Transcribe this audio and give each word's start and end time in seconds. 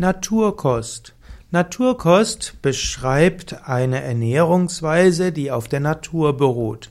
Naturkost. 0.00 1.12
Naturkost 1.50 2.62
beschreibt 2.62 3.68
eine 3.68 4.00
Ernährungsweise, 4.00 5.32
die 5.32 5.50
auf 5.50 5.66
der 5.66 5.80
Natur 5.80 6.36
beruht. 6.36 6.90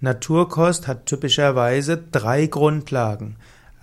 Naturkost 0.00 0.86
hat 0.86 1.06
typischerweise 1.06 1.96
drei 2.12 2.46
Grundlagen. 2.46 3.34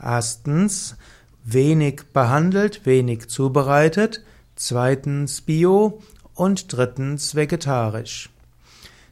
Erstens 0.01 0.95
wenig 1.43 2.03
behandelt, 2.13 2.85
wenig 2.85 3.27
zubereitet, 3.27 4.23
zweitens 4.55 5.41
bio 5.41 6.01
und 6.33 6.71
drittens 6.71 7.35
vegetarisch. 7.35 8.29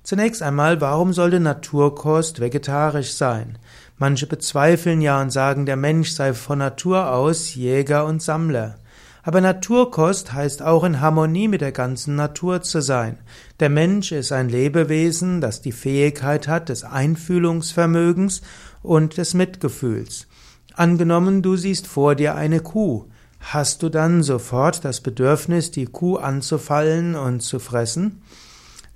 Zunächst 0.04 0.42
einmal, 0.42 0.80
warum 0.80 1.12
sollte 1.12 1.42
Naturkost 1.42 2.40
vegetarisch 2.40 3.12
sein? 3.12 3.58
Manche 3.98 4.26
bezweifeln 4.26 5.02
ja 5.02 5.22
und 5.22 5.32
sagen, 5.32 5.66
der 5.66 5.76
Mensch 5.76 6.12
sei 6.12 6.34
von 6.34 6.60
Natur 6.60 7.12
aus 7.12 7.56
Jäger 7.56 8.06
und 8.06 8.22
Sammler. 8.22 8.76
Aber 9.24 9.42
Naturkost 9.42 10.34
heißt 10.34 10.62
auch 10.62 10.84
in 10.84 11.02
Harmonie 11.02 11.48
mit 11.48 11.62
der 11.62 11.72
ganzen 11.72 12.16
Natur 12.16 12.62
zu 12.62 12.82
sein. 12.82 13.18
Der 13.60 13.70
Mensch 13.70 14.12
ist 14.12 14.32
ein 14.32 14.50
Lebewesen, 14.50 15.42
das 15.42 15.62
die 15.62 15.74
Fähigkeit 15.74 16.48
hat 16.48 16.70
des 16.70 16.84
Einfühlungsvermögens 16.84 18.42
und 18.82 19.18
des 19.18 19.34
Mitgefühls. 19.34 20.28
Angenommen, 20.74 21.42
du 21.42 21.58
siehst 21.58 21.88
vor 21.88 22.16
dir 22.16 22.36
eine 22.36 22.62
Kuh. 22.62 23.06
Hast 23.42 23.84
du 23.84 23.90
dann 23.90 24.24
sofort 24.24 24.86
das 24.86 25.02
Bedürfnis, 25.02 25.72
die 25.72 25.86
Kuh 25.86 26.18
anzufallen 26.18 27.16
und 27.16 27.42
zu 27.42 27.60
fressen? 27.60 28.22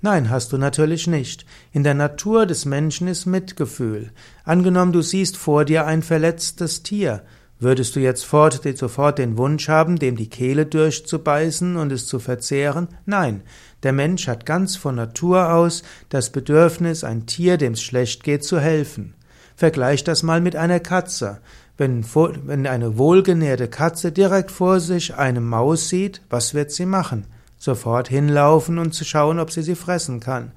Nein, 0.00 0.28
hast 0.28 0.52
du 0.52 0.58
natürlich 0.58 1.06
nicht. 1.06 1.46
In 1.72 1.82
der 1.82 1.94
Natur 1.94 2.44
des 2.44 2.66
Menschen 2.66 3.08
ist 3.08 3.24
Mitgefühl. 3.24 4.12
Angenommen, 4.44 4.92
du 4.92 5.00
siehst 5.00 5.38
vor 5.38 5.64
dir 5.64 5.86
ein 5.86 6.02
verletztes 6.02 6.82
Tier. 6.82 7.22
Würdest 7.60 7.96
du 7.96 8.00
jetzt 8.00 8.24
fort, 8.24 8.60
sofort 8.76 9.18
den 9.18 9.38
Wunsch 9.38 9.68
haben, 9.68 9.98
dem 9.98 10.16
die 10.16 10.28
Kehle 10.28 10.66
durchzubeißen 10.66 11.76
und 11.76 11.92
es 11.92 12.06
zu 12.06 12.18
verzehren? 12.18 12.88
Nein. 13.06 13.42
Der 13.82 13.92
Mensch 13.92 14.28
hat 14.28 14.46
ganz 14.46 14.76
von 14.76 14.94
Natur 14.94 15.52
aus 15.52 15.82
das 16.08 16.30
Bedürfnis, 16.30 17.04
ein 17.04 17.26
Tier, 17.26 17.56
dem 17.56 17.74
es 17.74 17.82
schlecht 17.82 18.24
geht, 18.24 18.44
zu 18.44 18.58
helfen. 18.58 19.14
Vergleich 19.56 20.04
das 20.04 20.22
mal 20.22 20.40
mit 20.40 20.56
einer 20.56 20.80
Katze. 20.80 21.40
Wenn, 21.76 22.04
wenn 22.04 22.66
eine 22.66 22.98
wohlgenährte 22.98 23.68
Katze 23.68 24.12
direkt 24.12 24.50
vor 24.50 24.80
sich 24.80 25.14
eine 25.14 25.40
Maus 25.40 25.88
sieht, 25.88 26.22
was 26.30 26.54
wird 26.54 26.70
sie 26.70 26.86
machen? 26.86 27.26
sofort 27.64 28.08
hinlaufen 28.08 28.78
und 28.78 28.94
zu 28.94 29.04
schauen, 29.04 29.40
ob 29.40 29.50
sie 29.50 29.62
sie 29.62 29.74
fressen 29.74 30.20
kann. 30.20 30.52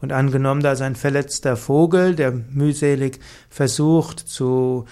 Und 0.00 0.12
angenommen, 0.12 0.62
da 0.62 0.72
ist 0.72 0.80
ein 0.80 0.96
verletzter 0.96 1.56
Vogel, 1.56 2.14
der 2.14 2.32
mühselig 2.32 3.20
versucht 3.50 4.18
zu, 4.18 4.86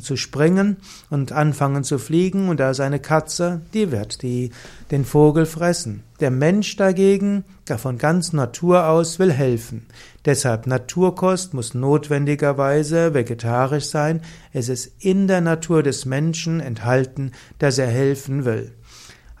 zu 0.00 0.16
springen 0.16 0.76
und 1.10 1.32
anfangen 1.32 1.82
zu 1.82 1.98
fliegen, 1.98 2.48
und 2.48 2.60
da 2.60 2.70
ist 2.70 2.80
eine 2.80 3.00
Katze, 3.00 3.62
die 3.74 3.90
wird 3.90 4.22
die, 4.22 4.50
den 4.92 5.04
Vogel 5.04 5.46
fressen. 5.46 6.04
Der 6.20 6.30
Mensch 6.30 6.76
dagegen, 6.76 7.44
von 7.76 7.98
ganz 7.98 8.32
Natur 8.32 8.86
aus, 8.86 9.18
will 9.18 9.32
helfen. 9.32 9.86
Deshalb 10.24 10.68
Naturkost 10.68 11.54
muss 11.54 11.74
notwendigerweise 11.74 13.14
vegetarisch 13.14 13.86
sein. 13.86 14.20
Es 14.52 14.68
ist 14.68 14.92
in 15.00 15.26
der 15.26 15.40
Natur 15.40 15.82
des 15.82 16.04
Menschen 16.04 16.60
enthalten, 16.60 17.32
dass 17.58 17.78
er 17.78 17.88
helfen 17.88 18.44
will. 18.44 18.72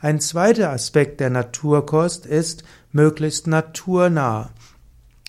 Ein 0.00 0.18
zweiter 0.18 0.70
Aspekt 0.70 1.20
der 1.20 1.30
Naturkost 1.30 2.26
ist 2.26 2.64
möglichst 2.90 3.46
naturnah. 3.46 4.50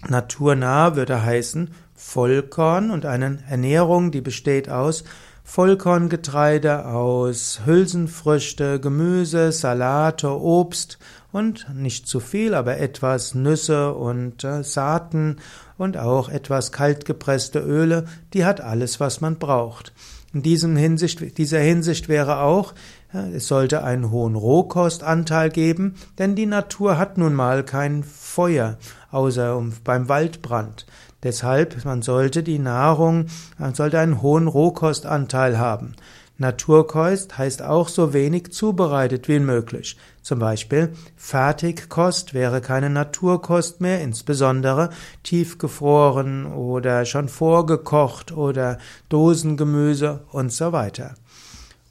Naturnah 0.10 0.96
würde 0.96 1.24
heißen 1.24 1.72
Vollkorn 1.96 2.92
und 2.92 3.06
eine 3.06 3.40
Ernährung, 3.50 4.12
die 4.12 4.22
besteht 4.22 4.70
aus 4.70 5.04
Vollkorngetreide, 5.44 6.86
aus 6.86 7.62
Hülsenfrüchte, 7.66 8.80
Gemüse, 8.80 9.52
Salate, 9.52 10.30
Obst 10.30 11.00
und 11.32 11.68
nicht 11.74 12.08
zu 12.08 12.20
viel, 12.20 12.54
aber 12.54 12.78
etwas 12.78 13.36
Nüsse 13.36 13.94
und 13.94 14.44
äh, 14.44 14.64
Saaten 14.64 15.38
und 15.78 15.98
auch 15.98 16.30
etwas 16.30 16.72
kaltgepresste 16.72 17.60
Öle, 17.60 18.06
die 18.34 18.46
hat 18.46 18.62
alles, 18.62 19.00
was 19.00 19.22
man 19.22 19.38
braucht. 19.38 19.94
In 20.34 20.42
diesem 20.42 20.76
Hinsicht, 20.76 21.38
dieser 21.38 21.60
Hinsicht 21.60 22.08
wäre 22.08 22.40
auch, 22.40 22.74
es 23.14 23.48
sollte 23.48 23.84
einen 23.84 24.10
hohen 24.12 24.36
Rohkostanteil 24.36 25.50
geben, 25.50 25.96
denn 26.18 26.36
die 26.36 26.48
Natur 26.48 26.98
hat 26.98 27.18
nun 27.18 27.34
mal 27.34 27.64
kein 27.64 28.04
Feuer, 28.04 28.78
außer 29.12 29.62
beim 29.84 30.10
Waldbrand. 30.10 30.86
Deshalb, 31.22 31.86
man 31.86 32.02
sollte 32.02 32.44
die 32.44 32.60
Nahrung, 32.60 33.28
man 33.58 33.76
sollte 33.76 34.00
einen 34.00 34.22
hohen 34.22 34.48
Rohkostanteil 34.48 35.58
haben. 35.58 35.96
Naturkost 36.38 37.38
heißt 37.38 37.62
auch 37.62 37.88
so 37.88 38.12
wenig 38.12 38.52
zubereitet 38.52 39.28
wie 39.28 39.40
möglich. 39.40 39.98
Zum 40.24 40.40
Beispiel 40.40 40.94
Fertigkost 41.16 42.34
wäre 42.34 42.60
keine 42.60 42.90
Naturkost 42.90 43.82
mehr, 43.82 44.02
insbesondere 44.02 44.90
tiefgefroren 45.22 46.48
oder 46.48 47.06
schon 47.06 47.30
vorgekocht 47.30 48.32
oder 48.32 48.80
Dosengemüse 49.10 50.22
und 50.32 50.52
so 50.52 50.72
weiter. 50.72 51.14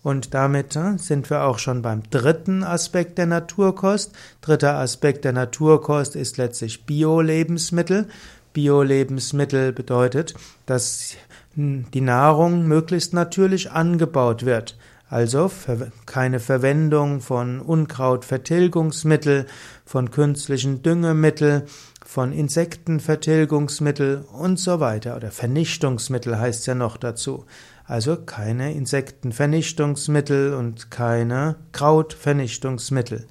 Und 0.02 0.34
damit 0.34 0.74
äh, 0.76 0.98
sind 0.98 1.30
wir 1.30 1.44
auch 1.44 1.58
schon 1.58 1.82
beim 1.82 2.02
dritten 2.10 2.64
Aspekt 2.64 3.18
der 3.18 3.26
Naturkost. 3.26 4.12
Dritter 4.40 4.74
Aspekt 4.74 5.24
der 5.24 5.32
Naturkost 5.32 6.16
ist 6.16 6.38
letztlich 6.38 6.86
Bio-Lebensmittel. 6.86 8.08
Bio-Lebensmittel 8.52 9.72
bedeutet, 9.72 10.34
dass 10.66 11.16
die 11.54 12.00
Nahrung 12.00 12.66
möglichst 12.66 13.12
natürlich 13.12 13.70
angebaut 13.70 14.44
wird. 14.44 14.76
Also 15.08 15.50
keine 16.06 16.40
Verwendung 16.40 17.20
von 17.20 17.60
Unkrautvertilgungsmittel, 17.60 19.44
von 19.84 20.10
künstlichen 20.10 20.82
Düngemittel, 20.82 21.66
von 22.04 22.32
Insektenvertilgungsmittel 22.32 24.24
und 24.32 24.58
so 24.58 24.80
weiter. 24.80 25.16
Oder 25.16 25.30
Vernichtungsmittel 25.30 26.38
heißt 26.38 26.66
ja 26.66 26.74
noch 26.74 26.96
dazu. 26.96 27.44
Also 27.92 28.16
keine 28.16 28.72
Insektenvernichtungsmittel 28.72 30.54
und 30.54 30.90
keine 30.90 31.56
Krautvernichtungsmittel. 31.72 33.26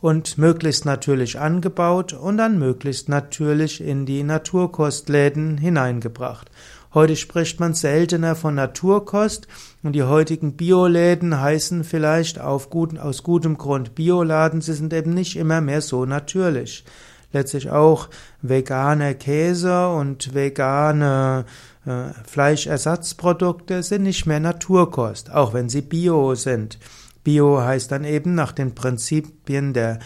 Und 0.00 0.38
möglichst 0.38 0.84
natürlich 0.84 1.40
angebaut 1.40 2.12
und 2.12 2.36
dann 2.36 2.56
möglichst 2.56 3.08
natürlich 3.08 3.80
in 3.80 4.06
die 4.06 4.22
Naturkostläden 4.22 5.58
hineingebracht. 5.58 6.52
Heute 6.94 7.16
spricht 7.16 7.58
man 7.58 7.74
seltener 7.74 8.36
von 8.36 8.54
Naturkost 8.54 9.48
und 9.82 9.94
die 9.94 10.04
heutigen 10.04 10.56
Bioläden 10.56 11.40
heißen 11.40 11.82
vielleicht 11.82 12.38
auf 12.38 12.70
guten, 12.70 12.98
aus 12.98 13.24
gutem 13.24 13.58
Grund 13.58 13.96
Bioladen, 13.96 14.60
sie 14.60 14.74
sind 14.74 14.92
eben 14.92 15.14
nicht 15.14 15.34
immer 15.34 15.60
mehr 15.60 15.80
so 15.80 16.06
natürlich. 16.06 16.84
Letztlich 17.36 17.68
auch 17.68 18.08
veganer 18.40 19.12
Käse 19.12 19.90
und 19.90 20.32
vegane 20.32 21.44
äh, 21.84 22.14
Fleischersatzprodukte 22.26 23.82
sind 23.82 24.04
nicht 24.04 24.24
mehr 24.24 24.40
Naturkost, 24.40 25.30
auch 25.30 25.52
wenn 25.52 25.68
sie 25.68 25.82
Bio 25.82 26.34
sind. 26.34 26.78
Bio 27.24 27.60
heißt 27.60 27.92
dann 27.92 28.04
eben 28.04 28.34
nach 28.34 28.52
den 28.52 28.74
Prinzipien 28.74 29.74
der 29.74 29.98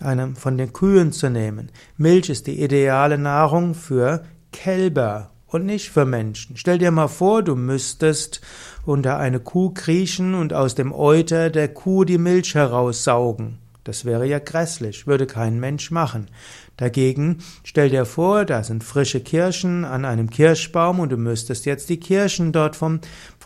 einem, 0.00 0.36
von 0.36 0.56
den 0.56 0.72
Kühen 0.72 1.12
zu 1.12 1.28
nehmen. 1.28 1.70
Milch 1.96 2.30
ist 2.30 2.46
die 2.46 2.62
ideale 2.62 3.18
Nahrung 3.18 3.74
für 3.74 4.24
Kälber 4.52 5.30
und 5.46 5.66
nicht 5.66 5.90
für 5.90 6.06
Menschen. 6.06 6.56
Stell 6.56 6.78
dir 6.78 6.90
mal 6.90 7.08
vor, 7.08 7.42
du 7.42 7.56
müsstest 7.56 8.40
unter 8.86 9.18
eine 9.18 9.40
Kuh 9.40 9.70
kriechen 9.70 10.34
und 10.34 10.54
aus 10.54 10.74
dem 10.74 10.92
Euter 10.92 11.50
der 11.50 11.68
Kuh 11.68 12.04
die 12.04 12.18
Milch 12.18 12.54
heraussaugen. 12.54 13.58
Das 13.84 14.04
wäre 14.04 14.26
ja 14.26 14.38
grässlich, 14.38 15.06
würde 15.06 15.26
kein 15.26 15.58
Mensch 15.58 15.90
machen. 15.90 16.28
Dagegen 16.76 17.38
stell 17.64 17.90
dir 17.90 18.04
vor, 18.04 18.44
da 18.44 18.62
sind 18.62 18.84
frische 18.84 19.20
Kirschen 19.20 19.84
an 19.84 20.04
einem 20.04 20.30
Kirschbaum 20.30 21.00
und 21.00 21.10
du 21.10 21.16
müsstest 21.16 21.66
jetzt 21.66 21.88
die 21.88 21.98
Kirschen 21.98 22.52
dort 22.52 22.76
vom 22.76 23.00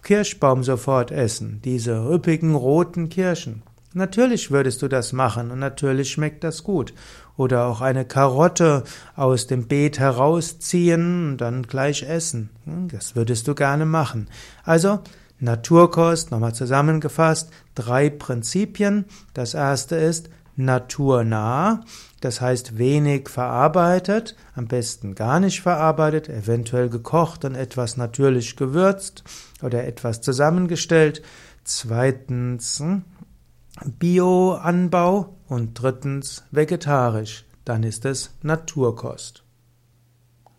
Kirschbaum 0.05 0.63
sofort 0.63 1.11
essen, 1.11 1.61
diese 1.65 1.95
üppigen 2.13 2.55
roten 2.55 3.09
Kirschen. 3.09 3.63
Natürlich 3.95 4.51
würdest 4.51 4.83
du 4.83 4.89
das 4.89 5.13
machen 5.13 5.51
und 5.51 5.59
natürlich 5.59 6.11
schmeckt 6.11 6.45
das 6.45 6.63
gut. 6.63 6.93
Oder 7.37 7.67
auch 7.67 7.81
eine 7.81 8.05
Karotte 8.05 8.85
aus 9.17 9.47
dem 9.47 9.67
Beet 9.67 9.99
herausziehen 9.99 11.31
und 11.31 11.41
dann 11.41 11.63
gleich 11.63 12.03
essen. 12.03 12.51
Hm, 12.65 12.89
das 12.89 13.17
würdest 13.17 13.49
du 13.49 13.55
gerne 13.55 13.87
machen. 13.87 14.29
Also 14.63 15.01
Naturkost, 15.41 16.31
nochmal 16.31 16.55
zusammengefasst, 16.55 17.51
drei 17.75 18.11
Prinzipien. 18.11 19.05
Das 19.33 19.55
erste 19.55 19.97
ist 19.97 20.29
naturnah, 20.57 21.85
das 22.21 22.41
heißt 22.41 22.79
wenig 22.79 23.29
verarbeitet, 23.29 24.37
am 24.55 24.67
besten 24.67 25.15
gar 25.15 25.41
nicht 25.41 25.61
verarbeitet, 25.61 26.29
eventuell 26.29 26.89
gekocht 26.89 27.45
und 27.45 27.55
etwas 27.55 27.97
natürlich 27.97 28.57
gewürzt 28.57 29.25
oder 29.63 29.87
etwas 29.87 30.21
zusammengestellt. 30.21 31.23
Zweitens 31.65 32.83
Bioanbau 33.99 35.37
und 35.49 35.75
drittens 35.75 36.45
vegetarisch, 36.51 37.45
dann 37.65 37.83
ist 37.83 38.05
es 38.05 38.35
Naturkost. 38.43 39.44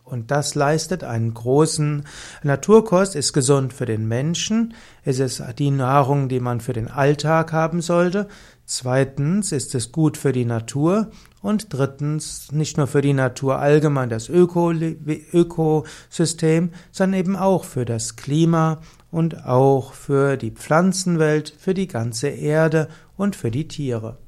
Und 0.05 0.29
das 0.29 0.53
leistet 0.53 1.03
einen 1.03 1.33
großen 1.33 2.05
Naturkost, 2.43 3.15
ist 3.15 3.33
gesund 3.33 3.73
für 3.73 3.87
den 3.87 4.07
Menschen, 4.07 4.75
es 5.03 5.17
ist 5.17 5.43
die 5.57 5.71
Nahrung, 5.71 6.29
die 6.29 6.39
man 6.39 6.61
für 6.61 6.73
den 6.73 6.87
Alltag 6.87 7.51
haben 7.51 7.81
sollte. 7.81 8.27
Zweitens 8.65 9.51
ist 9.51 9.73
es 9.73 9.91
gut 9.91 10.15
für 10.15 10.31
die 10.31 10.45
Natur 10.45 11.09
und 11.41 11.73
drittens 11.73 12.51
nicht 12.51 12.77
nur 12.77 12.85
für 12.85 13.01
die 13.01 13.13
Natur 13.13 13.57
allgemein, 13.57 14.09
das 14.09 14.29
Öko 14.29 14.71
Ökosystem, 14.71 16.69
sondern 16.91 17.19
eben 17.19 17.35
auch 17.35 17.63
für 17.63 17.85
das 17.85 18.15
Klima 18.15 18.81
und 19.09 19.43
auch 19.45 19.93
für 19.93 20.37
die 20.37 20.51
Pflanzenwelt, 20.51 21.51
für 21.57 21.73
die 21.73 21.87
ganze 21.87 22.27
Erde 22.27 22.89
und 23.17 23.35
für 23.35 23.49
die 23.49 23.67
Tiere. 23.67 24.19